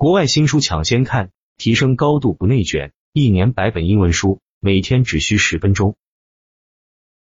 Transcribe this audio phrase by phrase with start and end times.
[0.00, 5.94] 国外新书抢先看，提升高度不内卷，一年百本英文书，每天只需十分钟。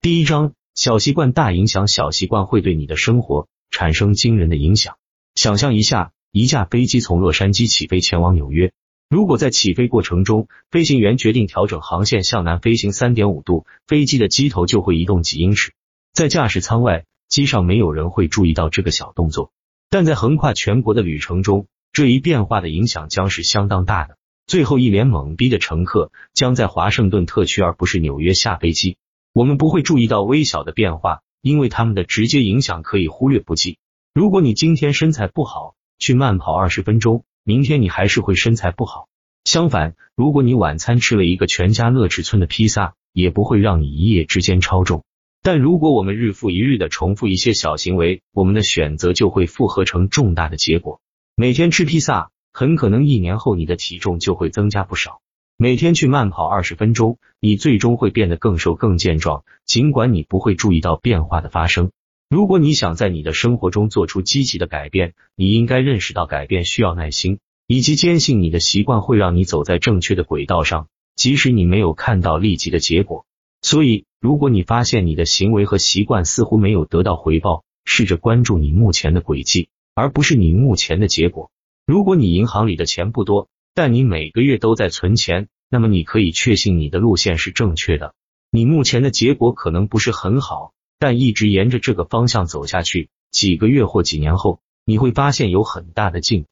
[0.00, 4.96] 第一章：小习惯大影响，小习惯会对你的生活产生惊人的影响。
[5.34, 8.72] 想象一下，一架飞机从洛杉矶起飞前往纽约，
[9.10, 15.74] 如果在起飞过程中，飞行员决定调整航线向南飞行三点五度，飞机的机头就会移动几英尺。
[16.14, 19.52] 在驾驶舱外，机上没有人会注意到这个小动作，
[19.90, 21.66] 但在横跨全国的旅程中。
[21.92, 24.16] 这一变化的影响将是相当大的。
[24.46, 28.96] 最后一脸懵逼的乘客将在华盛顿特区而不是纽约下飞机。
[29.34, 33.76] 我们不会注意到微小的变化，因为他们的直接影响可以忽略不计。
[34.14, 39.08] 如果你今天身材不好，去慢跑二十分钟，明天你还是会身材不好。
[39.44, 45.04] 相反，如果你晚餐吃了一个全家乐尺寸的披萨，也不会让你一夜之间超重。
[45.42, 51.01] 但如果我们日复一日的重复一些小行为，我们的选择就会复合成重大的结果。
[51.42, 55.20] 每天吃披萨，很可能一年后你的体重就会增加不少。
[55.56, 61.90] 每天去慢跑二十分钟，你最终会变得更瘦、更健壮，尽管你不会注意到变化的发生。
[62.30, 73.26] 如果你想在你的生活中做出积极的改变，你应该认识到改变需要耐心，以及坚信你的习惯会让你走在正确的轨道上，即使你没有看到立即的结果。
[73.62, 79.70] 所以，如果你发现你的行为和习惯似乎没有得到回报，试着关注你目前的轨迹。
[79.94, 81.50] 而不是你目前的结果。
[81.86, 88.14] 如果你银行里的钱不多，但你每个月都在存钱，那么你可以确信你的路线是正确的。
[88.50, 96.46] 你目前的结果可能不是很好，但一直沿着这个方向走下去，几个月或几年后，你会发现有很大的进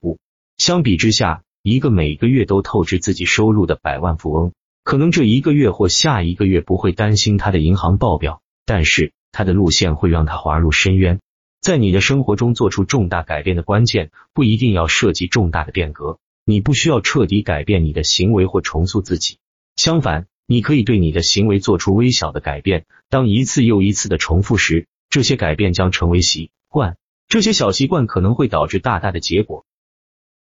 [0.00, 0.18] 步。
[0.56, 11.20] 相比之下，一个每个月都透支自己收入的百万富翁，可能这一个月或下一个月不会担心他的银行报表，但是他的路线会让他滑入深渊。
[11.62, 16.18] 在你的生活中做出重大改变的关键，不一定要涉及重大的变革。
[16.44, 19.38] 你不需要彻底改变你的行为或重塑自己，
[19.76, 22.84] 相反，你可以对你的行为做出微小的改变。
[23.08, 26.96] 当一次又一次的重复时，这些改变将成为习惯。
[27.28, 29.64] 这些小习惯可能会导致大大的结果，